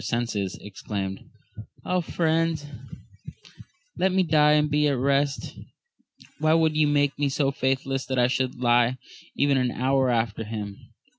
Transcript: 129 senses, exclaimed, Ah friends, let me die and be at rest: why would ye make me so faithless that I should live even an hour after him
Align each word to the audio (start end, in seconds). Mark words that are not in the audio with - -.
129 0.03 0.27
senses, 0.47 0.57
exclaimed, 0.65 1.29
Ah 1.85 1.99
friends, 2.01 2.65
let 3.99 4.11
me 4.11 4.23
die 4.23 4.53
and 4.53 4.67
be 4.67 4.87
at 4.87 4.97
rest: 4.97 5.53
why 6.39 6.55
would 6.55 6.75
ye 6.75 6.87
make 6.87 7.19
me 7.19 7.29
so 7.29 7.51
faithless 7.51 8.07
that 8.07 8.17
I 8.17 8.25
should 8.25 8.55
live 8.59 8.95
even 9.35 9.57
an 9.57 9.69
hour 9.69 10.09
after 10.09 10.43
him 10.43 10.75